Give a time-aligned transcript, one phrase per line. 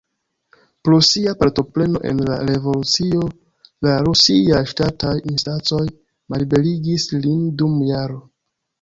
[0.87, 3.29] Pro sia partopreno en la revolucio
[3.89, 8.23] la rusiaj ŝtataj instancoj malliberigis lin dum jaro.